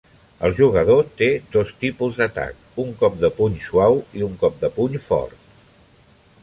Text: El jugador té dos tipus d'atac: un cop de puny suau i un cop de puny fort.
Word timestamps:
El 0.47 0.53
jugador 0.59 1.03
té 1.19 1.27
dos 1.55 1.73
tipus 1.83 2.17
d'atac: 2.21 2.65
un 2.85 2.91
cop 3.03 3.21
de 3.25 3.33
puny 3.39 3.61
suau 3.69 4.01
i 4.21 4.27
un 4.31 4.37
cop 4.45 4.61
de 4.65 4.75
puny 4.81 4.99
fort. 5.07 5.45